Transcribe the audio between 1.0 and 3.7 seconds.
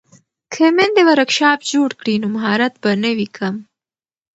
ورکشاپ جوړ کړي نو مهارت به نه وي کم.